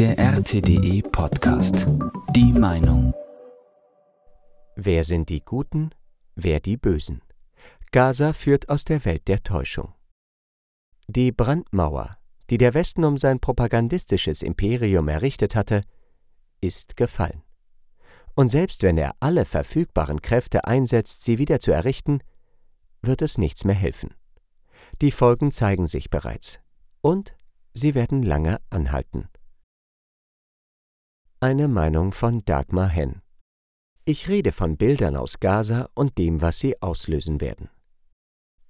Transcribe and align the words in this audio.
Der 0.00 0.18
RTDE 0.18 1.02
Podcast. 1.02 1.86
Die 2.34 2.54
Meinung. 2.54 3.12
Wer 4.74 5.04
sind 5.04 5.28
die 5.28 5.44
Guten, 5.44 5.90
wer 6.34 6.58
die 6.58 6.78
Bösen? 6.78 7.20
Gaza 7.92 8.32
führt 8.32 8.70
aus 8.70 8.86
der 8.86 9.04
Welt 9.04 9.28
der 9.28 9.42
Täuschung. 9.42 9.92
Die 11.06 11.32
Brandmauer, 11.32 12.12
die 12.48 12.56
der 12.56 12.72
Westen 12.72 13.04
um 13.04 13.18
sein 13.18 13.40
propagandistisches 13.40 14.40
Imperium 14.40 15.06
errichtet 15.08 15.54
hatte, 15.54 15.82
ist 16.62 16.96
gefallen. 16.96 17.42
Und 18.34 18.48
selbst 18.48 18.82
wenn 18.82 18.96
er 18.96 19.14
alle 19.20 19.44
verfügbaren 19.44 20.22
Kräfte 20.22 20.64
einsetzt, 20.64 21.24
sie 21.24 21.36
wieder 21.36 21.60
zu 21.60 21.72
errichten, 21.72 22.20
wird 23.02 23.20
es 23.20 23.36
nichts 23.36 23.66
mehr 23.66 23.76
helfen. 23.76 24.14
Die 25.02 25.10
Folgen 25.10 25.52
zeigen 25.52 25.86
sich 25.86 26.08
bereits. 26.08 26.58
Und 27.02 27.36
sie 27.74 27.94
werden 27.94 28.22
lange 28.22 28.62
anhalten. 28.70 29.28
Eine 31.42 31.68
Meinung 31.68 32.12
von 32.12 32.42
Dagmar 32.44 32.90
Henn. 32.90 33.22
Ich 34.04 34.28
rede 34.28 34.52
von 34.52 34.76
Bildern 34.76 35.16
aus 35.16 35.40
Gaza 35.40 35.88
und 35.94 36.18
dem, 36.18 36.42
was 36.42 36.58
sie 36.58 36.82
auslösen 36.82 37.40
werden. 37.40 37.70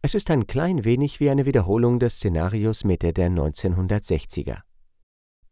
Es 0.02 0.14
ist 0.14 0.30
ein 0.30 0.46
klein 0.46 0.84
wenig 0.84 1.18
wie 1.18 1.30
eine 1.30 1.46
Wiederholung 1.46 1.98
des 1.98 2.18
Szenarios 2.18 2.84
Mitte 2.84 3.12
der 3.12 3.28
1960er. 3.28 4.60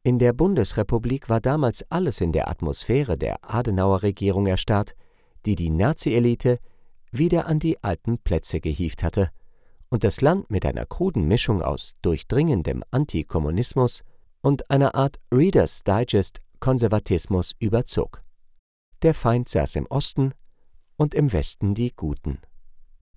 In 0.04 0.20
der 0.20 0.32
Bundesrepublik 0.32 1.28
war 1.28 1.40
damals 1.40 1.84
alles 1.90 2.20
in 2.20 2.30
der 2.30 2.48
Atmosphäre 2.48 3.18
der 3.18 3.38
Adenauer-Regierung 3.42 4.46
erstarrt, 4.46 4.94
die 5.44 5.56
die 5.56 5.70
Nazi-Elite 5.70 6.60
wieder 7.10 7.46
an 7.46 7.58
die 7.58 7.82
alten 7.82 8.18
Plätze 8.18 8.60
gehievt 8.60 9.02
hatte 9.02 9.30
und 9.88 10.04
das 10.04 10.20
Land 10.20 10.52
mit 10.52 10.64
einer 10.64 10.86
kruden 10.86 11.26
Mischung 11.26 11.62
aus 11.62 11.96
durchdringendem 12.00 12.84
Antikommunismus 12.92 14.04
und 14.40 14.70
einer 14.70 14.94
Art 14.94 15.16
Reader's 15.32 15.82
Digest 15.82 16.42
Konservatismus 16.60 17.54
überzog. 17.58 18.22
Der 19.02 19.14
Feind 19.14 19.48
saß 19.48 19.76
im 19.76 19.86
Osten 19.86 20.32
und 20.96 21.14
im 21.14 21.32
Westen 21.32 21.74
die 21.74 21.92
Guten. 21.94 22.38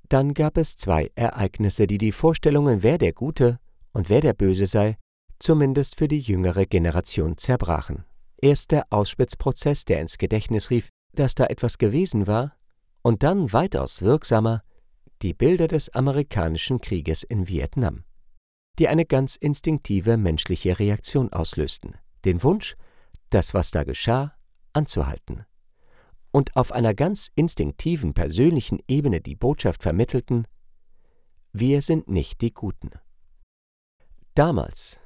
Dann 0.09 0.33
gab 0.33 0.57
es 0.57 0.75
zwei 0.75 1.11
Ereignisse, 1.15 1.87
die 1.87 1.97
die 1.97 2.11
Vorstellungen, 2.11 2.83
wer 2.83 2.97
der 2.97 3.13
Gute 3.13 3.59
und 3.93 4.09
wer 4.09 4.21
der 4.21 4.33
Böse 4.33 4.65
sei, 4.65 4.97
zumindest 5.39 5.95
für 5.95 6.07
die 6.07 6.19
jüngere 6.19 6.65
Generation 6.65 7.37
zerbrachen. 7.37 8.05
Erst 8.37 8.71
der 8.71 8.85
Auschwitz-Prozess, 8.91 9.85
der 9.85 10.01
ins 10.01 10.17
Gedächtnis 10.17 10.69
rief, 10.69 10.89
dass 11.13 11.35
da 11.35 11.45
etwas 11.45 11.77
gewesen 11.77 12.27
war, 12.27 12.55
und 13.03 13.23
dann 13.23 13.51
weitaus 13.51 14.01
wirksamer 14.01 14.63
die 15.21 15.33
Bilder 15.33 15.67
des 15.67 15.89
amerikanischen 15.89 16.81
Krieges 16.81 17.23
in 17.23 17.47
Vietnam, 17.47 18.03
die 18.79 18.87
eine 18.87 19.05
ganz 19.05 19.35
instinktive 19.35 20.17
menschliche 20.17 20.79
Reaktion 20.79 21.31
auslösten, 21.31 21.95
den 22.25 22.41
Wunsch, 22.43 22.75
das, 23.33 23.53
was 23.53 23.71
da 23.71 23.83
geschah, 23.83 24.33
anzuhalten, 24.73 25.45
und 26.31 26.55
auf 26.55 26.71
einer 26.71 26.93
ganz 26.93 27.29
instinktiven 27.35 28.13
persönlichen 28.13 28.79
Ebene 28.87 29.19
die 29.19 29.35
Botschaft 29.35 29.83
vermittelten, 29.83 30.47
wir 31.51 31.81
sind 31.81 32.07
nicht 32.07 32.39
die 32.41 32.53
Guten. 32.53 32.91
Damals, 34.33 34.99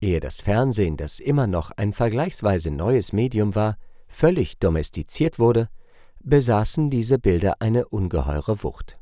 ehe 0.00 0.20
das 0.20 0.40
Fernsehen, 0.40 0.96
das 0.96 1.20
immer 1.20 1.46
noch 1.46 1.70
ein 1.72 1.92
vergleichsweise 1.92 2.70
neues 2.70 3.12
Medium 3.12 3.54
war, 3.54 3.76
völlig 4.08 4.58
domestiziert 4.58 5.38
wurde, 5.38 5.68
besaßen 6.20 6.88
diese 6.88 7.18
Bilder 7.18 7.60
eine 7.60 7.88
ungeheure 7.88 8.62
Wucht 8.62 9.00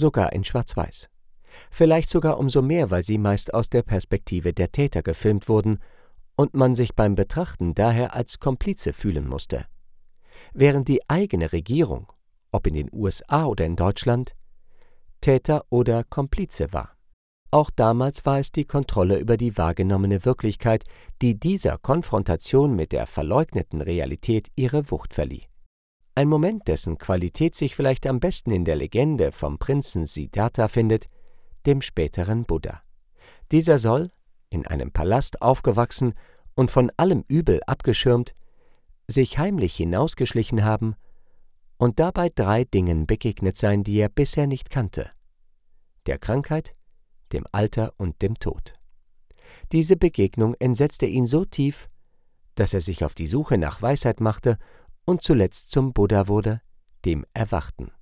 sogar 0.00 0.32
in 0.32 0.42
Schwarz-Weiß. 0.42 1.08
Vielleicht 1.70 2.08
sogar 2.08 2.38
umso 2.38 2.62
mehr, 2.62 2.90
weil 2.90 3.02
sie 3.02 3.18
meist 3.18 3.54
aus 3.54 3.68
der 3.68 3.82
Perspektive 3.82 4.52
der 4.52 4.72
Täter 4.72 5.02
gefilmt 5.02 5.48
wurden 5.48 5.78
und 6.40 6.54
man 6.54 6.74
sich 6.74 6.94
beim 6.94 7.16
Betrachten 7.16 7.74
daher 7.74 8.14
als 8.14 8.40
Komplize 8.40 8.94
fühlen 8.94 9.28
musste. 9.28 9.66
Während 10.54 10.88
die 10.88 11.02
eigene 11.06 11.52
Regierung, 11.52 12.10
ob 12.50 12.66
in 12.66 12.72
den 12.72 12.88
USA 12.94 13.44
oder 13.44 13.66
in 13.66 13.76
Deutschland, 13.76 14.34
Täter 15.20 15.66
oder 15.68 16.02
Komplize 16.02 16.72
war. 16.72 16.96
Auch 17.50 17.68
damals 17.68 18.24
war 18.24 18.38
es 18.38 18.52
die 18.52 18.64
Kontrolle 18.64 19.18
über 19.18 19.36
die 19.36 19.58
wahrgenommene 19.58 20.24
Wirklichkeit, 20.24 20.84
die 21.20 21.38
dieser 21.38 21.76
Konfrontation 21.76 22.74
mit 22.74 22.92
der 22.92 23.06
verleugneten 23.06 23.82
Realität 23.82 24.48
ihre 24.56 24.90
Wucht 24.90 25.12
verlieh. 25.12 25.42
Ein 26.14 26.28
Moment, 26.28 26.68
dessen 26.68 26.96
Qualität 26.96 27.54
sich 27.54 27.76
vielleicht 27.76 28.06
am 28.06 28.18
besten 28.18 28.50
in 28.50 28.64
der 28.64 28.76
Legende 28.76 29.30
vom 29.30 29.58
Prinzen 29.58 30.06
Siddhartha 30.06 30.68
findet, 30.68 31.10
dem 31.66 31.82
späteren 31.82 32.46
Buddha. 32.46 32.80
Dieser 33.50 33.76
soll, 33.76 34.10
in 34.50 34.66
einem 34.66 34.90
Palast 34.90 35.42
aufgewachsen 35.42 36.14
und 36.54 36.70
von 36.70 36.90
allem 36.96 37.24
Übel 37.28 37.60
abgeschirmt, 37.66 38.34
sich 39.08 39.38
heimlich 39.38 39.74
hinausgeschlichen 39.76 40.64
haben 40.64 40.94
und 41.78 41.98
dabei 41.98 42.30
drei 42.34 42.64
Dingen 42.64 43.06
begegnet 43.06 43.56
sein, 43.56 43.84
die 43.84 43.98
er 43.98 44.08
bisher 44.08 44.46
nicht 44.46 44.70
kannte 44.70 45.10
der 46.06 46.18
Krankheit, 46.18 46.74
dem 47.32 47.44
Alter 47.52 47.94
und 47.96 48.20
dem 48.22 48.34
Tod. 48.38 48.74
Diese 49.72 49.96
Begegnung 49.96 50.54
entsetzte 50.58 51.06
ihn 51.06 51.26
so 51.26 51.44
tief, 51.44 51.88
dass 52.54 52.74
er 52.74 52.80
sich 52.80 53.04
auf 53.04 53.14
die 53.14 53.28
Suche 53.28 53.58
nach 53.58 53.80
Weisheit 53.82 54.20
machte 54.20 54.58
und 55.04 55.22
zuletzt 55.22 55.70
zum 55.70 55.92
Buddha 55.92 56.28
wurde, 56.28 56.60
dem 57.04 57.24
Erwachten. 57.32 57.92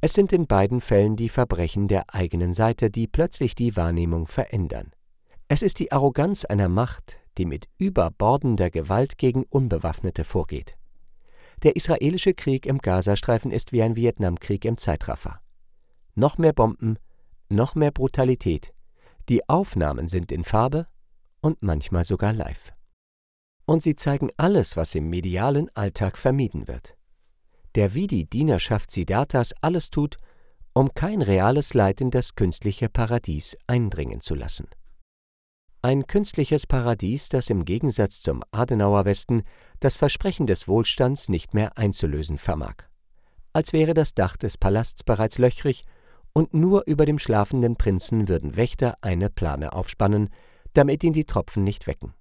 Es 0.00 0.14
sind 0.14 0.32
in 0.32 0.46
beiden 0.46 0.80
Fällen 0.80 1.16
die 1.16 1.28
Verbrechen 1.28 1.88
der 1.88 2.12
eigenen 2.14 2.52
Seite, 2.52 2.90
die 2.90 3.06
plötzlich 3.06 3.54
die 3.54 3.76
Wahrnehmung 3.76 4.26
verändern. 4.26 4.90
Es 5.48 5.62
ist 5.62 5.78
die 5.78 5.92
Arroganz 5.92 6.44
einer 6.44 6.68
Macht, 6.68 7.18
die 7.38 7.46
mit 7.46 7.68
überbordender 7.78 8.70
Gewalt 8.70 9.18
gegen 9.18 9.44
Unbewaffnete 9.44 10.24
vorgeht. 10.24 10.76
Der 11.62 11.76
israelische 11.76 12.34
Krieg 12.34 12.66
im 12.66 12.78
Gazastreifen 12.78 13.50
ist 13.50 13.72
wie 13.72 13.82
ein 13.82 13.96
Vietnamkrieg 13.96 14.64
im 14.64 14.78
Zeitraffer. 14.78 15.40
Noch 16.14 16.38
mehr 16.38 16.52
Bomben, 16.52 16.98
noch 17.48 17.74
mehr 17.74 17.90
Brutalität. 17.90 18.72
Die 19.28 19.48
Aufnahmen 19.48 20.08
sind 20.08 20.32
in 20.32 20.44
Farbe 20.44 20.86
und 21.40 21.62
manchmal 21.62 22.04
sogar 22.04 22.32
live 22.32 22.72
und 23.64 23.82
sie 23.82 23.96
zeigen 23.96 24.30
alles, 24.36 24.76
was 24.76 24.94
im 24.94 25.08
medialen 25.08 25.74
Alltag 25.74 26.18
vermieden 26.18 26.68
wird. 26.68 26.96
Der 27.74 27.94
wie 27.94 28.06
die 28.06 28.28
Dienerschaft 28.28 28.90
Siddharthas 28.90 29.54
alles 29.60 29.90
tut, 29.90 30.16
um 30.74 30.92
kein 30.94 31.22
reales 31.22 31.74
Leid 31.74 32.00
in 32.00 32.10
das 32.10 32.34
künstliche 32.34 32.88
Paradies 32.88 33.56
eindringen 33.66 34.20
zu 34.20 34.34
lassen. 34.34 34.68
Ein 35.82 36.06
künstliches 36.06 36.66
Paradies, 36.66 37.28
das 37.28 37.50
im 37.50 37.64
Gegensatz 37.64 38.22
zum 38.22 38.42
Adenauer 38.52 39.04
Westen 39.04 39.42
das 39.80 39.96
Versprechen 39.96 40.46
des 40.46 40.68
Wohlstands 40.68 41.28
nicht 41.28 41.54
mehr 41.54 41.76
einzulösen 41.76 42.38
vermag. 42.38 42.76
Als 43.52 43.72
wäre 43.72 43.92
das 43.92 44.14
Dach 44.14 44.36
des 44.36 44.56
Palasts 44.56 45.02
bereits 45.02 45.38
löchrig 45.38 45.84
und 46.32 46.54
nur 46.54 46.84
über 46.86 47.04
dem 47.04 47.18
schlafenden 47.18 47.76
Prinzen 47.76 48.28
würden 48.28 48.56
Wächter 48.56 48.96
eine 49.00 49.28
Plane 49.28 49.72
aufspannen, 49.72 50.30
damit 50.72 51.04
ihn 51.04 51.12
die 51.12 51.24
Tropfen 51.24 51.64
nicht 51.64 51.86
wecken 51.86 52.14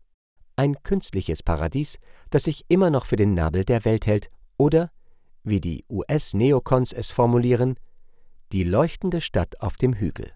ein 0.61 0.83
künstliches 0.83 1.41
Paradies, 1.41 1.97
das 2.29 2.43
sich 2.43 2.65
immer 2.67 2.91
noch 2.91 3.07
für 3.07 3.15
den 3.15 3.33
Nabel 3.33 3.65
der 3.65 3.83
Welt 3.83 4.05
hält 4.05 4.29
oder, 4.57 4.91
wie 5.43 5.59
die 5.59 5.85
US-Neokons 5.89 6.93
es 6.93 7.09
formulieren, 7.09 7.77
die 8.51 8.63
leuchtende 8.63 9.21
Stadt 9.21 9.59
auf 9.59 9.75
dem 9.75 9.95
Hügel. 9.95 10.31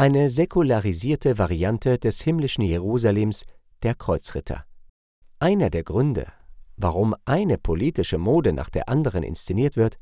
Eine 0.00 0.30
säkularisierte 0.30 1.38
Variante 1.38 1.98
des 1.98 2.20
himmlischen 2.20 2.62
Jerusalems 2.62 3.44
der 3.82 3.96
Kreuzritter. 3.96 4.64
Einer 5.40 5.70
der 5.70 5.82
Gründe, 5.82 6.28
warum 6.76 7.16
eine 7.24 7.58
politische 7.58 8.16
Mode 8.16 8.52
nach 8.52 8.70
der 8.70 8.88
anderen 8.88 9.24
inszeniert 9.24 9.76
wird 9.76 9.98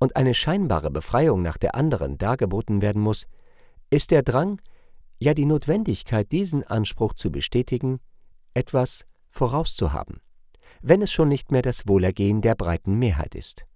und 0.00 0.16
eine 0.16 0.34
scheinbare 0.34 0.90
Befreiung 0.90 1.40
nach 1.40 1.56
der 1.56 1.76
anderen 1.76 2.18
dargeboten 2.18 2.82
werden 2.82 3.00
muss, 3.00 3.28
ist 3.90 4.10
der 4.10 4.24
Drang, 4.24 4.60
ja 5.20 5.34
die 5.34 5.46
Notwendigkeit, 5.46 6.32
diesen 6.32 6.64
Anspruch 6.64 7.14
zu 7.14 7.30
bestätigen, 7.30 8.00
etwas 8.54 9.06
vorauszuhaben, 9.30 10.20
wenn 10.82 11.00
es 11.00 11.12
schon 11.12 11.28
nicht 11.28 11.52
mehr 11.52 11.62
das 11.62 11.86
Wohlergehen 11.86 12.40
der 12.40 12.56
breiten 12.56 12.98
Mehrheit 12.98 13.36
ist. 13.36 13.66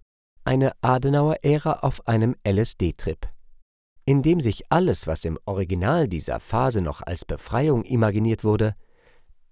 Eine 0.43 0.73
Adenauer-Ära 0.81 1.79
auf 1.83 2.05
einem 2.05 2.35
LSD-Trip, 2.45 3.29
in 4.05 4.21
dem 4.21 4.41
sich 4.41 4.63
alles, 4.69 5.07
was 5.07 5.25
im 5.25 5.39
Original 5.45 6.07
dieser 6.07 6.39
Phase 6.39 6.81
noch 6.81 7.01
als 7.01 7.25
Befreiung 7.25 7.83
imaginiert 7.83 8.43
wurde, 8.43 8.75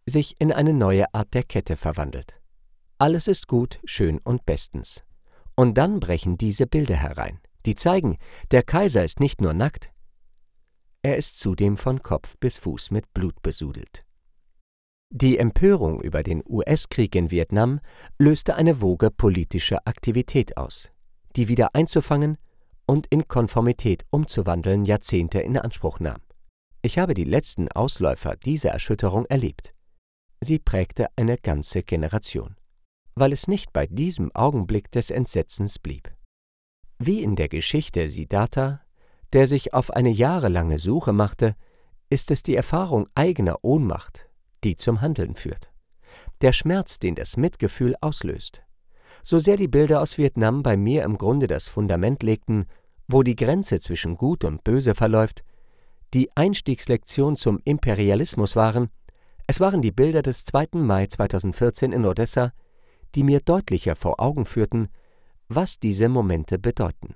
sich 0.05 0.39
in 0.39 0.51
eine 0.51 0.73
neue 0.73 1.13
Art 1.13 1.33
der 1.33 1.43
Kette 1.43 1.77
verwandelt. 1.77 2.39
Alles 2.97 3.27
ist 3.27 3.47
gut, 3.47 3.79
schön 3.85 4.19
und 4.19 4.45
bestens. 4.45 5.03
Und 5.55 5.77
dann 5.77 5.99
brechen 5.99 6.37
diese 6.37 6.67
Bilder 6.67 6.95
herein, 6.95 7.39
die 7.65 7.75
zeigen, 7.75 8.17
der 8.51 8.63
Kaiser 8.63 9.03
ist 9.03 9.19
nicht 9.19 9.41
nur 9.41 9.53
nackt, 9.53 9.91
er 11.03 11.17
ist 11.17 11.39
zudem 11.39 11.77
von 11.77 12.03
Kopf 12.03 12.37
bis 12.39 12.57
Fuß 12.57 12.91
mit 12.91 13.11
Blut 13.13 13.41
besudelt. 13.41 14.05
Die 15.09 15.39
Empörung 15.39 15.99
über 15.99 16.21
den 16.21 16.43
US-Krieg 16.47 17.15
in 17.15 17.31
Vietnam 17.31 17.79
löste 18.19 18.55
eine 18.55 18.81
Woge 18.81 19.09
politischer 19.09 19.79
Aktivität 19.85 20.57
aus, 20.57 20.91
die 21.35 21.47
wieder 21.47 21.73
einzufangen 21.73 22.37
und 22.85 23.07
in 23.07 23.27
Konformität 23.27 24.05
umzuwandeln 24.09 24.85
Jahrzehnte 24.85 25.39
in 25.41 25.57
Anspruch 25.57 25.99
nahm. 25.99 26.21
Ich 26.81 26.97
habe 26.97 27.13
die 27.13 27.23
letzten 27.23 27.71
Ausläufer 27.71 28.35
dieser 28.35 28.71
Erschütterung 28.71 29.25
erlebt. 29.25 29.73
Sie 30.41 30.57
prägte 30.57 31.07
eine 31.15 31.37
ganze 31.37 31.83
Generation, 31.83 32.55
weil 33.13 33.31
es 33.31 33.47
nicht 33.47 33.71
bei 33.71 33.85
diesem 33.85 34.33
Augenblick 34.35 34.91
des 34.91 35.11
Entsetzens 35.11 35.77
blieb. 35.77 36.11
Wie 36.97 37.21
in 37.21 37.35
der 37.35 37.49
Geschichte 37.49 38.07
Siddhartha, 38.07 38.81
der 39.33 39.47
sich 39.47 39.73
auf 39.73 39.91
eine 39.91 40.09
jahrelange 40.09 40.79
Suche 40.79 41.13
machte, 41.13 41.55
ist 42.09 42.31
es 42.31 42.43
die 42.43 42.55
Erfahrung 42.55 43.07
eigener 43.15 43.63
Ohnmacht, 43.63 44.27
die 44.63 44.75
zum 44.75 45.01
Handeln 45.01 45.35
führt. 45.35 45.71
Der 46.41 46.53
Schmerz, 46.53 46.99
den 46.99 47.15
das 47.15 47.37
Mitgefühl 47.37 47.95
auslöst. 48.01 48.63
So 49.23 49.39
sehr 49.39 49.57
die 49.57 49.67
Bilder 49.67 50.01
aus 50.01 50.17
Vietnam 50.17 50.63
bei 50.63 50.77
mir 50.77 51.03
im 51.03 51.17
Grunde 51.17 51.47
das 51.47 51.67
Fundament 51.67 52.23
legten, 52.23 52.65
wo 53.07 53.23
die 53.23 53.35
Grenze 53.35 53.79
zwischen 53.79 54.15
Gut 54.15 54.43
und 54.43 54.63
Böse 54.63 54.95
verläuft, 54.95 55.43
die 56.13 56.29
Einstiegslektion 56.35 57.35
zum 57.35 57.59
Imperialismus 57.63 58.55
waren, 58.55 58.89
es 59.47 59.59
waren 59.59 59.81
die 59.81 59.91
Bilder 59.91 60.21
des 60.21 60.43
2. 60.45 60.67
Mai 60.73 61.07
2014 61.07 61.91
in 61.91 62.05
Odessa, 62.05 62.53
die 63.15 63.23
mir 63.23 63.41
deutlicher 63.41 63.95
vor 63.95 64.19
Augen 64.19 64.45
führten, 64.45 64.87
was 65.49 65.79
diese 65.79 66.07
Momente 66.07 66.57
bedeuten. 66.57 67.15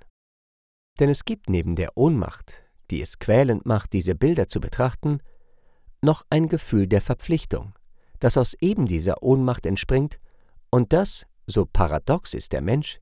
Denn 1.00 1.10
es 1.10 1.26
gibt 1.26 1.50
neben 1.50 1.76
der 1.76 1.96
Ohnmacht, 1.96 2.64
die 2.92 3.02
es 3.02 3.20
quälend 3.20 3.66
macht, 3.66 3.94
diese 3.94 4.16
Bilder 4.16 4.48
zu 4.48 4.60
betrachten, 4.60 5.20
noch 6.02 6.24
ein 6.30 6.48
Gefühl 6.48 6.88
der 6.88 7.02
Verpflichtung, 7.02 7.74
das 8.20 8.38
aus 8.38 8.54
eben 8.60 8.86
dieser 8.86 9.24
Ohnmacht 9.24 9.66
entspringt 9.66 10.20
und 10.70 10.94
das, 10.94 11.26
so 11.48 11.66
paradox 11.66 12.34
ist 12.34 12.54
der 12.54 12.62
Mensch, 12.62 13.00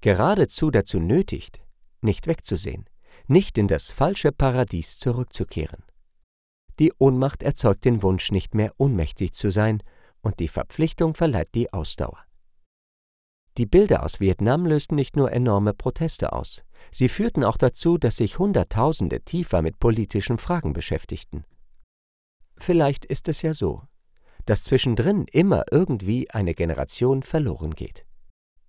geradezu 0.00 0.70
dazu 0.70 1.00
nötigt, 1.00 1.62
nicht 2.00 2.26
wegzusehen, 2.26 2.88
nicht 3.26 3.58
in 3.58 3.68
das 3.68 3.90
falsche 3.90 4.32
Paradies 4.32 4.98
zurückzukehren. 4.98 5.82
Die 6.78 6.92
Ohnmacht 6.98 7.42
erzeugt 7.42 7.84
den 7.84 8.02
Wunsch, 8.02 8.32
nicht 8.32 8.54
mehr 8.54 8.72
ohnmächtig 8.78 9.32
zu 9.32 9.50
sein, 9.50 9.82
und 10.20 10.40
die 10.40 10.48
Verpflichtung 10.48 11.14
verleiht 11.14 11.54
die 11.54 11.72
Ausdauer. 11.72 12.24
Die 13.56 13.66
Bilder 13.66 14.02
aus 14.02 14.18
Vietnam 14.18 14.66
lösten 14.66 14.96
nicht 14.96 15.14
nur 15.14 15.30
enorme 15.30 15.74
Proteste 15.74 16.32
aus, 16.32 16.64
sie 16.90 17.08
führten 17.08 17.44
auch 17.44 17.56
dazu, 17.56 17.98
dass 17.98 18.16
sich 18.16 18.38
Hunderttausende 18.38 19.20
tiefer 19.20 19.62
mit 19.62 19.78
politischen 19.78 20.38
Fragen 20.38 20.72
beschäftigten. 20.72 21.44
Vielleicht 22.56 23.04
ist 23.04 23.28
es 23.28 23.42
ja 23.42 23.54
so, 23.54 23.82
dass 24.46 24.62
zwischendrin 24.62 25.26
immer 25.32 25.64
irgendwie 25.70 26.30
eine 26.30 26.54
Generation 26.54 27.22
verloren 27.22 27.74
geht. 27.74 28.06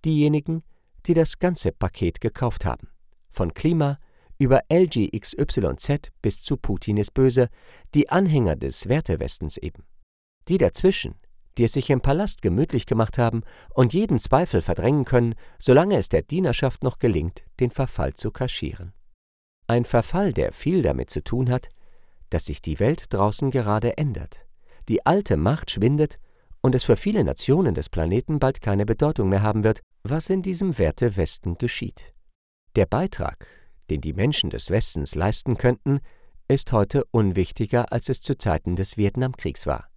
Diejenigen, 0.04 0.62
die 1.06 1.14
das 1.14 1.38
ganze 1.38 1.72
Paket 1.72 2.20
gekauft 2.20 2.64
haben. 2.64 2.88
Von 3.30 3.54
Klima 3.54 3.98
über 4.38 4.62
LGXYZ 4.70 6.12
bis 6.20 6.42
zu 6.42 6.56
Putin 6.56 6.96
ist 6.96 7.14
böse, 7.14 7.48
die 7.94 8.08
Anhänger 8.08 8.56
des 8.56 8.88
Wertewestens 8.88 9.56
eben. 9.56 9.84
Die 10.48 10.58
dazwischen, 10.58 11.14
die 11.56 11.64
es 11.64 11.72
sich 11.72 11.90
im 11.90 12.00
Palast 12.00 12.42
gemütlich 12.42 12.86
gemacht 12.86 13.18
haben 13.18 13.42
und 13.74 13.94
jeden 13.94 14.18
Zweifel 14.18 14.60
verdrängen 14.60 15.04
können, 15.04 15.34
solange 15.58 15.96
es 15.96 16.08
der 16.08 16.22
Dienerschaft 16.22 16.82
noch 16.82 16.98
gelingt, 16.98 17.44
den 17.60 17.70
Verfall 17.70 18.14
zu 18.14 18.30
kaschieren. 18.30 18.92
Ein 19.66 19.84
Verfall, 19.84 20.32
der 20.32 20.52
viel 20.52 20.82
damit 20.82 21.10
zu 21.10 21.24
tun 21.24 21.50
hat, 21.50 21.68
dass 22.30 22.46
sich 22.46 22.60
die 22.60 22.78
Welt 22.78 23.12
draußen 23.12 23.50
gerade 23.50 23.96
ändert, 23.96 24.45
die 24.88 25.04
alte 25.04 25.36
Macht 25.36 25.70
schwindet 25.70 26.18
und 26.60 26.74
es 26.74 26.84
für 26.84 26.96
viele 26.96 27.24
Nationen 27.24 27.74
des 27.74 27.88
Planeten 27.88 28.38
bald 28.38 28.60
keine 28.60 28.86
Bedeutung 28.86 29.28
mehr 29.28 29.42
haben 29.42 29.64
wird, 29.64 29.80
was 30.02 30.30
in 30.30 30.42
diesem 30.42 30.78
Wertewesten 30.78 31.58
geschieht. 31.58 32.14
Der 32.74 32.86
Beitrag, 32.86 33.46
den 33.90 34.00
die 34.00 34.12
Menschen 34.12 34.50
des 34.50 34.70
Westens 34.70 35.14
leisten 35.14 35.56
könnten, 35.56 36.00
ist 36.48 36.72
heute 36.72 37.04
unwichtiger, 37.10 37.92
als 37.92 38.08
es 38.08 38.20
zu 38.20 38.36
Zeiten 38.36 38.76
des 38.76 38.96
Vietnamkriegs 38.96 39.66
war. 39.66 39.88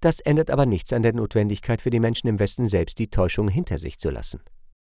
Das 0.00 0.20
ändert 0.20 0.50
aber 0.50 0.66
nichts 0.66 0.92
an 0.92 1.02
der 1.02 1.12
Notwendigkeit 1.12 1.82
für 1.82 1.90
die 1.90 2.00
Menschen 2.00 2.28
im 2.28 2.38
Westen 2.38 2.66
selbst, 2.66 2.98
die 2.98 3.08
Täuschung 3.08 3.48
hinter 3.48 3.78
sich 3.78 3.98
zu 3.98 4.10
lassen. 4.10 4.40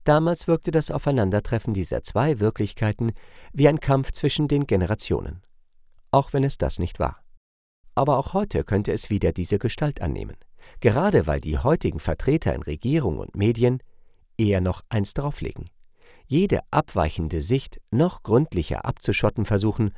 Damals 0.03 0.47
wirkte 0.47 0.71
das 0.71 0.89
Aufeinandertreffen 0.91 1.73
dieser 1.73 2.03
zwei 2.03 2.39
Wirklichkeiten 2.39 3.11
wie 3.51 3.67
ein 3.67 3.81
Kampf 3.81 4.13
zwischen 4.13 4.47
den 4.47 4.65
Generationen. 4.65 5.41
Auch 6.11 6.31
wenn 6.31 6.45
es 6.45 6.57
das 6.57 6.79
nicht 6.79 6.99
war. 6.99 7.19
Aber 7.97 8.17
auch 8.17 8.33
heute 8.33 8.63
könnte 8.63 8.93
es 8.93 9.09
wieder 9.09 9.31
diese 9.33 9.59
Gestalt 9.59 10.01
annehmen, 10.01 10.37
gerade 10.79 11.27
weil 11.27 11.41
die 11.41 11.57
heutigen 11.57 11.99
Vertreter 11.99 12.53
in 12.53 12.61
Regierung 12.61 13.19
und 13.19 13.35
Medien 13.35 13.81
eher 14.37 14.61
noch 14.61 14.83
eins 14.89 15.13
drauflegen 15.13 15.65
jede 16.27 16.59
abweichende 16.71 17.41
Sicht 17.41 17.79
noch 17.89 18.21
gründlicher 18.21 18.85
abzuschotten 18.85 19.45
versuchen 19.45 19.91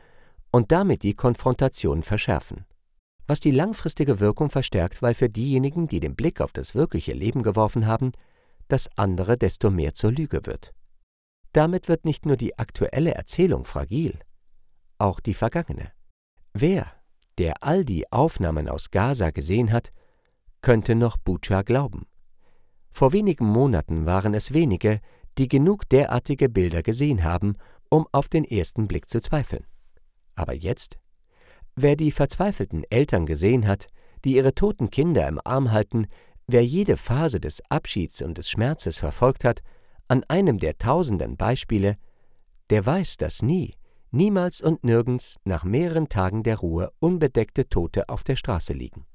und 0.51 0.71
damit 0.71 1.03
die 1.03 1.15
Konfrontation 1.15 2.03
verschärfen. 2.03 2.65
Was 3.27 3.39
die 3.39 3.51
langfristige 3.51 4.19
Wirkung 4.19 4.49
verstärkt, 4.49 5.01
weil 5.01 5.13
für 5.13 5.29
diejenigen, 5.29 5.87
die 5.87 5.99
den 5.99 6.15
Blick 6.15 6.41
auf 6.41 6.53
das 6.53 6.73
wirkliche 6.73 7.13
Leben 7.13 7.43
geworfen 7.43 7.85
haben, 7.85 8.11
das 8.67 8.89
andere 8.95 9.37
desto 9.37 9.69
mehr 9.69 9.93
zur 9.93 10.11
Lüge 10.11 10.45
wird. 10.45 10.73
Damit 11.51 11.87
wird 11.87 12.05
nicht 12.05 12.25
nur 12.25 12.37
die 12.37 12.57
aktuelle 12.57 13.13
Erzählung 13.13 13.65
fragil, 13.65 14.17
auch 14.99 15.19
die 15.19 15.33
vergangene. 15.33 15.91
Wer, 16.53 16.91
der 17.39 17.63
all 17.63 17.85
die 17.85 18.11
Aufnahmen 18.11 18.69
aus 18.69 18.91
Gaza 18.91 19.31
gesehen 19.31 19.71
hat, 19.71 19.91
könnte 20.61 20.93
noch 20.93 21.17
Bucha 21.17 21.61
glauben. 21.61 22.05
Vor 22.91 23.13
wenigen 23.13 23.45
Monaten 23.45 24.05
waren 24.05 24.33
es 24.33 24.53
wenige, 24.53 24.99
die 25.37 25.47
genug 25.47 25.87
derartige 25.87 26.49
Bilder 26.49 26.83
gesehen 26.83 27.23
haben, 27.23 27.55
um 27.89 28.05
auf 28.11 28.27
den 28.27 28.43
ersten 28.43 28.87
Blick 28.87 29.09
zu 29.09 29.21
zweifeln. 29.21 29.65
Aber 30.35 30.53
jetzt? 30.53 30.99
Wer 31.75 31.95
die 31.95 32.11
verzweifelten 32.11 32.83
Eltern 32.89 33.25
gesehen 33.25 33.67
hat, 33.67 33.87
die 34.25 34.35
ihre 34.35 34.53
toten 34.53 34.89
Kinder 34.89 35.25
im 35.27 35.39
Arm 35.43 35.71
halten, 35.71 36.07
wer 36.47 36.65
jede 36.65 36.97
Phase 36.97 37.39
des 37.39 37.61
Abschieds 37.69 38.21
und 38.21 38.37
des 38.37 38.49
Schmerzes 38.49 38.97
verfolgt 38.97 39.45
hat, 39.45 39.61
an 40.09 40.25
einem 40.27 40.57
der 40.57 40.77
tausenden 40.77 41.37
Beispiele, 41.37 41.95
der 42.69 42.85
weiß, 42.85 43.15
dass 43.15 43.41
nie, 43.41 43.75
niemals 44.11 44.61
und 44.61 44.83
nirgends 44.83 45.39
nach 45.43 45.63
mehreren 45.63 46.09
Tagen 46.09 46.43
der 46.43 46.57
Ruhe 46.57 46.91
unbedeckte 46.99 47.69
Tote 47.69 48.09
auf 48.09 48.23
der 48.23 48.35
Straße 48.35 48.73
liegen. 48.73 49.05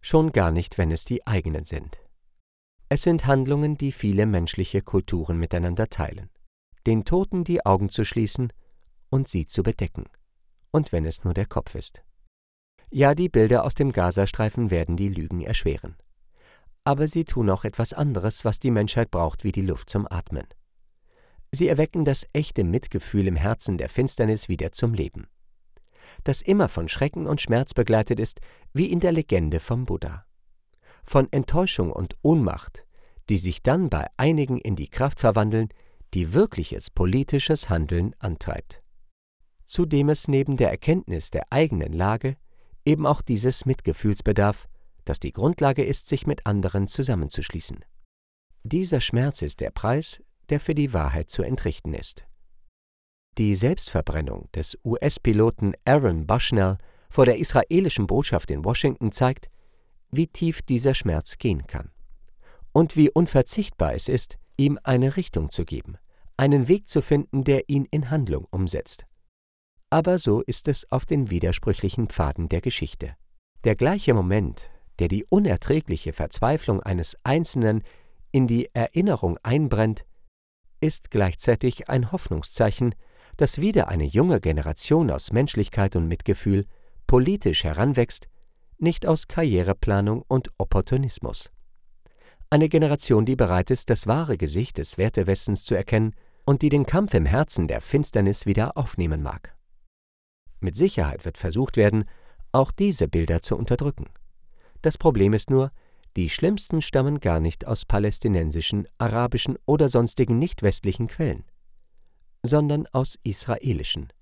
Schon 0.00 0.32
gar 0.32 0.50
nicht, 0.50 0.78
wenn 0.78 0.90
es 0.90 1.04
die 1.04 1.26
eigenen 1.26 1.64
sind. 1.64 2.00
Es 2.88 3.02
sind 3.02 3.26
Handlungen, 3.26 3.76
die 3.76 3.92
viele 3.92 4.26
menschliche 4.26 4.82
Kulturen 4.82 5.38
miteinander 5.38 5.88
teilen. 5.88 6.30
Den 6.86 7.04
Toten 7.04 7.44
die 7.44 7.64
Augen 7.64 7.90
zu 7.90 8.04
schließen 8.04 8.52
und 9.10 9.28
sie 9.28 9.46
zu 9.46 9.62
bedecken. 9.62 10.04
Und 10.70 10.92
wenn 10.92 11.04
es 11.04 11.24
nur 11.24 11.34
der 11.34 11.46
Kopf 11.46 11.74
ist. 11.74 12.02
Ja, 12.90 13.14
die 13.14 13.28
Bilder 13.28 13.64
aus 13.64 13.74
dem 13.74 13.92
Gazastreifen 13.92 14.70
werden 14.70 14.96
die 14.96 15.08
Lügen 15.08 15.42
erschweren. 15.42 15.96
Aber 16.82 17.06
sie 17.06 17.24
tun 17.24 17.50
auch 17.50 17.64
etwas 17.64 17.92
anderes, 17.92 18.44
was 18.44 18.58
die 18.58 18.70
Menschheit 18.70 19.10
braucht 19.10 19.44
wie 19.44 19.52
die 19.52 19.62
Luft 19.62 19.90
zum 19.90 20.08
Atmen. 20.10 20.46
Sie 21.52 21.68
erwecken 21.68 22.04
das 22.04 22.26
echte 22.32 22.64
Mitgefühl 22.64 23.26
im 23.26 23.36
Herzen 23.36 23.78
der 23.78 23.88
Finsternis 23.88 24.48
wieder 24.48 24.72
zum 24.72 24.94
Leben. 24.94 25.26
Das 26.24 26.42
immer 26.42 26.68
von 26.68 26.88
Schrecken 26.88 27.26
und 27.26 27.40
Schmerz 27.40 27.74
begleitet 27.74 28.20
ist, 28.20 28.40
wie 28.72 28.86
in 28.86 29.00
der 29.00 29.12
Legende 29.12 29.60
vom 29.60 29.84
Buddha 29.84 30.24
von 31.02 31.30
Enttäuschung 31.32 31.92
und 31.92 32.14
Ohnmacht, 32.22 32.84
die 33.28 33.36
sich 33.36 33.62
dann 33.62 33.90
bei 33.90 34.06
einigen 34.16 34.58
in 34.58 34.76
die 34.76 34.88
Kraft 34.88 35.20
verwandeln, 35.20 35.68
die 36.14 36.32
wirkliches 36.34 36.90
politisches 36.90 37.68
Handeln 37.68 38.14
antreibt. 38.18 38.82
Zudem 39.64 40.08
es 40.08 40.26
neben 40.26 40.56
der 40.56 40.70
Erkenntnis 40.70 41.30
der 41.30 41.44
eigenen 41.50 41.92
Lage 41.92 42.36
eben 42.84 43.06
auch 43.06 43.22
dieses 43.22 43.66
Mitgefühls 43.66 44.22
bedarf, 44.22 44.68
das 45.04 45.20
die 45.20 45.32
Grundlage 45.32 45.84
ist, 45.84 46.08
sich 46.08 46.26
mit 46.26 46.46
anderen 46.46 46.88
zusammenzuschließen. 46.88 47.84
Dieser 48.62 49.00
Schmerz 49.00 49.42
ist 49.42 49.60
der 49.60 49.70
Preis, 49.70 50.22
der 50.50 50.60
für 50.60 50.74
die 50.74 50.92
Wahrheit 50.92 51.30
zu 51.30 51.42
entrichten 51.42 51.94
ist. 51.94 52.26
Die 53.38 53.54
Selbstverbrennung 53.54 54.48
des 54.54 54.76
US-Piloten 54.84 55.74
Aaron 55.84 56.26
Bushnell 56.26 56.78
vor 57.08 57.24
der 57.24 57.38
israelischen 57.38 58.06
Botschaft 58.06 58.50
in 58.50 58.64
Washington 58.64 59.12
zeigt, 59.12 59.48
wie 60.10 60.26
tief 60.26 60.62
dieser 60.62 60.94
Schmerz 60.94 61.38
gehen 61.38 61.66
kann 61.66 61.90
und 62.72 62.96
wie 62.96 63.10
unverzichtbar 63.10 63.94
es 63.94 64.08
ist, 64.08 64.38
ihm 64.56 64.78
eine 64.82 65.16
Richtung 65.16 65.50
zu 65.50 65.64
geben, 65.64 65.96
einen 66.36 66.68
Weg 66.68 66.88
zu 66.88 67.02
finden, 67.02 67.44
der 67.44 67.68
ihn 67.68 67.86
in 67.90 68.10
Handlung 68.10 68.46
umsetzt. 68.50 69.06
Aber 69.90 70.18
so 70.18 70.40
ist 70.42 70.68
es 70.68 70.90
auf 70.92 71.04
den 71.04 71.30
widersprüchlichen 71.30 72.08
Pfaden 72.08 72.48
der 72.48 72.60
Geschichte. 72.60 73.16
Der 73.64 73.74
gleiche 73.74 74.14
Moment, 74.14 74.70
der 74.98 75.08
die 75.08 75.24
unerträgliche 75.24 76.12
Verzweiflung 76.12 76.80
eines 76.80 77.16
Einzelnen 77.24 77.82
in 78.30 78.46
die 78.46 78.68
Erinnerung 78.72 79.38
einbrennt, 79.42 80.04
ist 80.80 81.10
gleichzeitig 81.10 81.88
ein 81.88 82.12
Hoffnungszeichen, 82.12 82.94
dass 83.36 83.60
wieder 83.60 83.88
eine 83.88 84.04
junge 84.04 84.40
Generation 84.40 85.10
aus 85.10 85.32
Menschlichkeit 85.32 85.96
und 85.96 86.08
Mitgefühl 86.08 86.64
politisch 87.06 87.64
heranwächst 87.64 88.28
nicht 88.78 89.06
aus 89.06 89.28
Karriereplanung 89.28 90.22
und 90.26 90.50
Opportunismus. 90.58 91.50
Eine 92.48 92.68
Generation, 92.68 93.26
die 93.26 93.36
bereit 93.36 93.70
ist, 93.70 93.90
das 93.90 94.06
wahre 94.06 94.36
Gesicht 94.36 94.78
des 94.78 94.98
Wertewestens 94.98 95.64
zu 95.64 95.74
erkennen 95.74 96.14
und 96.44 96.62
die 96.62 96.68
den 96.68 96.86
Kampf 96.86 97.14
im 97.14 97.26
Herzen 97.26 97.68
der 97.68 97.80
Finsternis 97.80 98.46
wieder 98.46 98.76
aufnehmen 98.76 99.22
mag. 99.22 99.54
Mit 100.60 100.76
Sicherheit 100.76 101.24
wird 101.24 101.38
versucht 101.38 101.76
werden, 101.76 102.04
auch 102.52 102.72
diese 102.72 103.06
Bilder 103.06 103.40
zu 103.40 103.56
unterdrücken. 103.56 104.06
Das 104.82 104.98
Problem 104.98 105.32
ist 105.32 105.50
nur, 105.50 105.70
Die 106.20 106.28
schlimmsten 106.28 106.82
stammen 106.82 107.18
gar 107.18 107.40
nicht 107.40 107.66
aus 107.66 107.86
palästinensischen, 107.86 108.86
arabischen 108.98 109.56
oder 109.64 109.88
sonstigen 109.88 110.38
nicht 110.38 110.62
westlichen 110.62 111.06
Quellen, 111.06 111.44
sondern 112.42 112.86
aus 112.88 113.18
israelischen. 113.24 114.12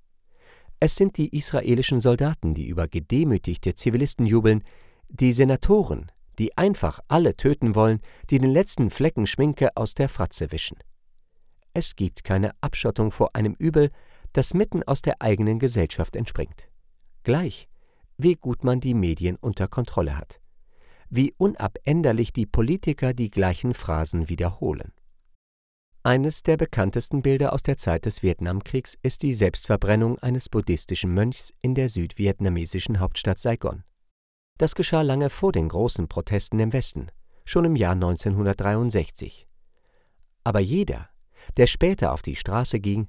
Es 0.79 0.95
sind 0.95 1.17
die 1.17 1.37
israelischen 1.37 2.01
Soldaten, 2.01 2.55
die 2.55 2.69
über 2.69 2.87
gedemütigte 2.87 3.75
Zivilisten 3.75 4.27
jubeln, 4.27 4.63
die 5.09 5.33
Senatoren, 5.33 6.13
die 6.39 6.57
einfach 6.57 7.01
alle 7.09 7.35
töten 7.35 7.75
wollen, 7.75 7.99
die 8.31 8.39
den 8.39 8.53
letzten 8.53 8.91
Flecken 8.91 9.27
Schminke 9.27 9.77
aus 9.77 9.95
der 9.95 10.09
Fratze 10.09 10.53
wischen. 10.53 10.79
Es 11.75 11.97
gibt 11.97 12.23
keine 12.23 12.53
Abschottung 12.61 13.11
vor 13.11 13.35
einem 13.35 13.57
Übel, 13.59 13.91
das 14.35 14.55
mitten 14.55 14.85
aus 14.85 15.03
der 15.03 15.21
eigenen 15.21 15.59
Gesellschaft 15.59 16.15
entspringt. 16.15 16.69
Gleich, 17.25 17.67
wie 18.19 18.37
gut 18.37 18.63
man 18.63 18.79
die 18.79 18.95
Medien 18.95 19.35
unter 19.35 19.67
Kontrolle 19.67 20.17
hat. 20.17 20.39
Wie 21.11 21.35
unabänderlich 21.39 22.33
die 22.33 22.47
Politiker 22.47 23.15
die 23.15 23.31
gleichen 23.31 23.73
Phrasen 23.73 24.29
wiederholen. 24.29 24.93
Eines 26.03 26.43
der 26.43 26.57
bekanntesten 26.57 27.23
Bilder 27.23 27.53
aus 27.53 27.63
der 27.63 27.77
Zeit 27.77 28.07
des 28.07 28.23
Vietnamkriegs 28.23 28.97
ist 29.03 29.23
die 29.23 29.35
Selbstverbrennung 29.35 30.19
eines 30.19 30.49
buddhistischen 30.49 31.13
Mönchs 31.13 31.53
in 31.61 31.75
der 31.75 31.89
südvietnamesischen 31.89 33.01
Hauptstadt 33.01 33.39
Saigon. 33.39 33.85
Das 34.59 34.75
geschah 34.75 35.03
lange 35.03 35.31
vor 35.31 35.53
den 35.53 35.69
großen 35.69 36.09
Protesten 36.09 36.59
im 36.61 36.73
Westen, 36.73 37.09
schon 37.45 37.65
im 37.65 37.77
Jahr 37.77 37.93
1963. 37.93 39.47
Aber 40.45 40.61
jeder, 40.61 41.09
der 41.57 41.67
später 41.67 42.13
auf 42.13 42.23
die 42.23 42.37
Straße 42.37 42.81
ging, 42.81 43.09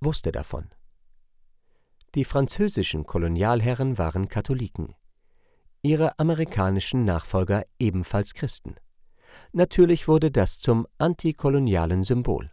wusste 0.00 0.32
davon. 0.32 0.70
Die 2.14 2.24
französischen 2.24 3.04
Kolonialherren 3.04 3.98
waren 3.98 4.28
Katholiken, 4.28 4.94
ihre 5.82 6.18
amerikanischen 6.18 7.04
Nachfolger 7.04 7.64
ebenfalls 7.78 8.34
Christen. 8.34 8.76
Natürlich 9.52 10.08
wurde 10.08 10.30
das 10.30 10.58
zum 10.58 10.86
antikolonialen 10.98 12.02
Symbol. 12.02 12.50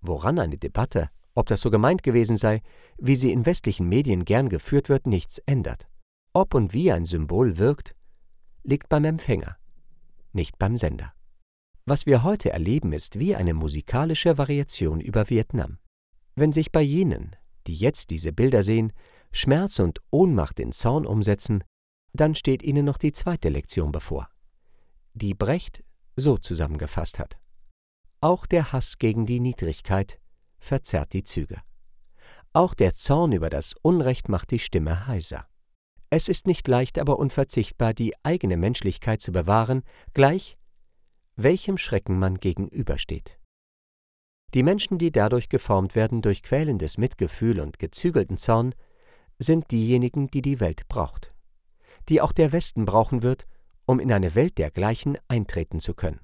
Woran 0.00 0.38
eine 0.38 0.58
Debatte, 0.58 1.08
ob 1.34 1.46
das 1.46 1.60
so 1.60 1.70
gemeint 1.70 2.02
gewesen 2.02 2.36
sei, 2.36 2.60
wie 2.98 3.16
sie 3.16 3.32
in 3.32 3.46
westlichen 3.46 3.88
Medien 3.88 4.24
gern 4.24 4.48
geführt 4.48 4.88
wird, 4.88 5.06
nichts 5.06 5.38
ändert. 5.46 5.86
Ob 6.34 6.54
und 6.54 6.72
wie 6.72 6.92
ein 6.92 7.04
Symbol 7.04 7.58
wirkt, 7.58 7.94
liegt 8.64 8.88
beim 8.88 9.04
Empfänger, 9.04 9.56
nicht 10.32 10.58
beim 10.58 10.76
Sender. 10.76 11.12
Was 11.84 12.06
wir 12.06 12.22
heute 12.22 12.52
erleben, 12.52 12.92
ist 12.92 13.18
wie 13.18 13.34
eine 13.34 13.54
musikalische 13.54 14.38
Variation 14.38 15.00
über 15.00 15.28
Vietnam. 15.30 15.78
Wenn 16.34 16.52
sich 16.52 16.70
bei 16.70 16.80
jenen, 16.80 17.34
die 17.66 17.74
jetzt 17.74 18.10
diese 18.10 18.32
Bilder 18.32 18.62
sehen, 18.62 18.92
Schmerz 19.32 19.78
und 19.78 20.00
Ohnmacht 20.10 20.60
in 20.60 20.72
Zorn 20.72 21.06
umsetzen, 21.06 21.64
dann 22.12 22.34
steht 22.34 22.62
ihnen 22.62 22.84
noch 22.84 22.98
die 22.98 23.12
zweite 23.12 23.48
Lektion 23.48 23.92
bevor, 23.92 24.28
die 25.14 25.34
Brecht 25.34 25.82
so 26.16 26.36
zusammengefasst 26.36 27.18
hat. 27.18 27.36
Auch 28.20 28.46
der 28.46 28.72
Hass 28.72 28.98
gegen 28.98 29.26
die 29.26 29.40
Niedrigkeit 29.40 30.20
verzerrt 30.58 31.12
die 31.12 31.24
Züge. 31.24 31.60
Auch 32.52 32.74
der 32.74 32.94
Zorn 32.94 33.32
über 33.32 33.50
das 33.50 33.74
Unrecht 33.82 34.28
macht 34.28 34.50
die 34.50 34.58
Stimme 34.58 35.06
heiser. 35.06 35.46
Es 36.10 36.28
ist 36.28 36.46
nicht 36.46 36.68
leicht, 36.68 36.98
aber 36.98 37.18
unverzichtbar, 37.18 37.94
die 37.94 38.12
eigene 38.22 38.58
Menschlichkeit 38.58 39.22
zu 39.22 39.32
bewahren, 39.32 39.82
gleich 40.12 40.58
welchem 41.36 41.78
Schrecken 41.78 42.18
man 42.18 42.36
gegenübersteht. 42.36 43.38
Die 44.54 44.62
Menschen, 44.62 44.98
die 44.98 45.10
dadurch 45.10 45.48
geformt 45.48 45.94
werden 45.94 46.20
durch 46.20 46.42
quälendes 46.42 46.98
Mitgefühl 46.98 47.58
und 47.58 47.78
gezügelten 47.78 48.36
Zorn, 48.36 48.74
sind 49.38 49.70
diejenigen, 49.70 50.28
die 50.28 50.42
die 50.42 50.60
Welt 50.60 50.86
braucht, 50.88 51.31
die 52.08 52.20
auch 52.20 52.32
der 52.32 52.52
Westen 52.52 52.84
brauchen 52.84 53.22
wird, 53.22 53.46
um 53.84 54.00
in 54.00 54.12
eine 54.12 54.34
Welt 54.34 54.58
dergleichen 54.58 55.18
eintreten 55.28 55.80
zu 55.80 55.94
können. 55.94 56.20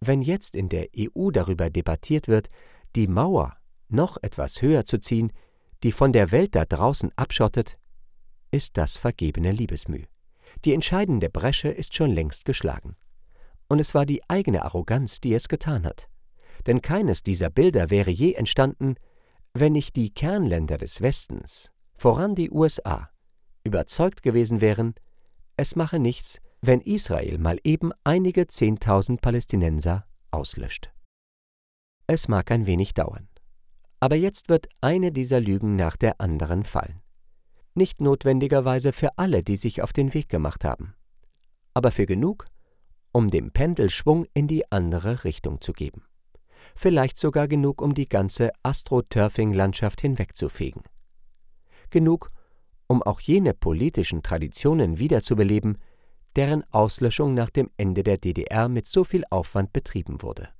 Wenn 0.00 0.22
jetzt 0.22 0.54
in 0.54 0.68
der 0.68 0.88
EU 0.96 1.30
darüber 1.30 1.70
debattiert 1.70 2.28
wird, 2.28 2.48
die 2.94 3.08
Mauer 3.08 3.56
noch 3.88 4.16
etwas 4.22 4.62
höher 4.62 4.84
zu 4.84 4.98
ziehen, 4.98 5.32
die 5.82 5.92
von 5.92 6.12
der 6.12 6.32
Welt 6.32 6.54
da 6.54 6.64
draußen 6.64 7.10
abschottet, 7.16 7.76
ist 8.50 8.76
das 8.76 8.96
vergebene 8.96 9.52
Liebesmüh. 9.52 10.04
Die 10.64 10.72
entscheidende 10.72 11.30
Bresche 11.30 11.68
ist 11.68 11.94
schon 11.94 12.10
längst 12.10 12.44
geschlagen. 12.44 12.96
Und 13.68 13.78
es 13.78 13.94
war 13.94 14.06
die 14.06 14.22
eigene 14.28 14.64
Arroganz, 14.64 15.20
die 15.20 15.34
es 15.34 15.48
getan 15.48 15.84
hat 15.84 16.08
denn 16.66 16.82
keines 16.82 17.22
dieser 17.22 17.50
Bilder 17.50 17.90
wäre 17.90 18.10
je 18.10 18.32
entstanden, 18.32 18.96
wenn 19.54 19.72
nicht 19.72 19.96
die 19.96 20.12
Kernländer 20.12 20.76
des 20.78 21.00
Westens, 21.00 21.70
voran 21.96 22.34
die 22.34 22.50
USA, 22.50 23.08
überzeugt 23.66 24.22
gewesen 24.22 24.60
wären, 24.60 24.94
es 25.56 25.76
mache 25.76 25.98
nichts, 25.98 26.40
wenn 26.62 26.80
Israel 26.80 27.38
mal 27.38 27.58
eben 27.64 27.92
einige 28.04 28.46
Zehntausend 28.46 29.20
Palästinenser 29.20 30.06
auslöscht. 30.30 30.90
Es 32.06 32.28
mag 32.28 32.50
ein 32.50 32.66
wenig 32.66 32.94
dauern, 32.94 33.28
aber 34.00 34.16
jetzt 34.16 34.48
wird 34.48 34.68
eine 34.80 35.12
dieser 35.12 35.40
Lügen 35.40 35.76
nach 35.76 35.96
der 35.96 36.20
anderen 36.20 36.64
fallen. 36.64 37.02
Nicht 37.74 38.00
notwendigerweise 38.00 38.92
für 38.92 39.18
alle, 39.18 39.42
die 39.42 39.56
sich 39.56 39.82
auf 39.82 39.92
den 39.92 40.14
Weg 40.14 40.28
gemacht 40.28 40.64
haben, 40.64 40.94
aber 41.74 41.90
für 41.92 42.06
genug, 42.06 42.46
um 43.12 43.28
dem 43.28 43.50
Pendel 43.50 43.90
Schwung 43.90 44.26
in 44.32 44.46
die 44.46 44.70
andere 44.70 45.24
Richtung 45.24 45.60
zu 45.60 45.72
geben 45.72 46.06
vielleicht 46.74 47.16
sogar 47.16 47.48
genug, 47.48 47.80
um 47.80 47.94
die 47.94 48.08
ganze 48.08 48.50
Astroturfing-Landschaft 48.62 50.00
hinwegzufegen. 50.00 50.82
Genug, 51.90 52.30
um 52.88 53.02
auch 53.02 53.20
jene 53.20 53.54
politischen 53.54 54.22
Traditionen 54.22 54.98
wiederzubeleben, 54.98 55.78
deren 56.36 56.64
Auslöschung 56.72 57.34
nach 57.34 57.50
dem 57.50 57.70
Ende 57.76 58.02
der 58.02 58.18
DDR 58.18 58.68
mit 58.68 58.86
so 58.86 59.04
viel 59.04 59.24
Aufwand 59.30 59.72
betrieben 59.72 60.22
wurde. 60.22 60.50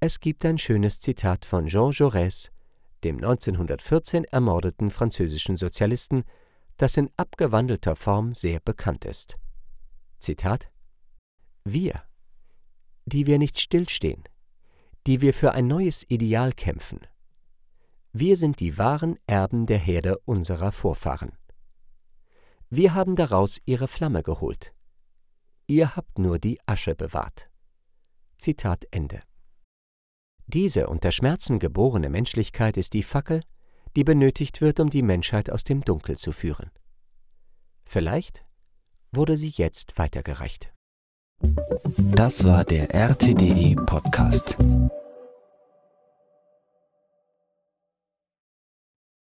Es 0.00 0.20
gibt 0.20 0.44
ein 0.44 0.58
schönes 0.58 1.00
Zitat 1.00 1.44
von 1.44 1.66
Jean 1.66 1.90
Jaurès, 1.90 2.50
dem 3.04 3.16
1914 3.16 4.24
ermordeten 4.24 4.90
französischen 4.90 5.56
Sozialisten, 5.56 6.24
das 6.78 6.96
in 6.96 7.10
abgewandelter 7.16 7.96
Form 7.96 8.32
sehr 8.32 8.60
bekannt 8.60 9.04
ist. 9.04 9.36
Zitat 10.18 10.70
Wir, 11.64 12.02
die 13.06 13.26
wir 13.26 13.38
nicht 13.38 13.60
stillstehen, 13.60 14.24
die 15.06 15.20
wir 15.20 15.34
für 15.34 15.52
ein 15.52 15.66
neues 15.66 16.04
Ideal 16.10 16.52
kämpfen. 16.52 17.00
Wir 18.16 18.36
sind 18.36 18.60
die 18.60 18.78
wahren 18.78 19.18
Erben 19.26 19.66
der 19.66 19.78
Herde 19.78 20.18
unserer 20.18 20.70
Vorfahren. 20.70 21.32
Wir 22.70 22.94
haben 22.94 23.16
daraus 23.16 23.60
ihre 23.64 23.88
Flamme 23.88 24.22
geholt. 24.22 24.72
Ihr 25.66 25.96
habt 25.96 26.20
nur 26.20 26.38
die 26.38 26.60
Asche 26.64 26.94
bewahrt. 26.94 27.50
Zitat 28.36 28.86
Ende. 28.92 29.18
Diese 30.46 30.86
unter 30.86 31.10
Schmerzen 31.10 31.58
geborene 31.58 32.08
Menschlichkeit 32.08 32.76
ist 32.76 32.92
die 32.92 33.02
Fackel, 33.02 33.40
die 33.96 34.04
benötigt 34.04 34.60
wird, 34.60 34.78
um 34.78 34.90
die 34.90 35.02
Menschheit 35.02 35.50
aus 35.50 35.64
dem 35.64 35.80
Dunkel 35.80 36.16
zu 36.16 36.30
führen. 36.30 36.70
Vielleicht 37.84 38.44
wurde 39.10 39.36
sie 39.36 39.50
jetzt 39.56 39.98
weitergereicht. 39.98 40.72
Das 41.98 42.44
war 42.44 42.64
der 42.64 42.94
RTDE 42.94 43.74
Podcast. 43.74 44.56